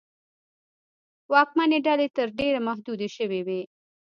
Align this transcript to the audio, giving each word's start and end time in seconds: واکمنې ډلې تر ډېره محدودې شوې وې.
واکمنې 1.31 1.79
ډلې 1.87 2.07
تر 2.17 2.27
ډېره 2.39 2.59
محدودې 2.67 3.09
شوې 3.17 3.41
وې. 3.47 3.61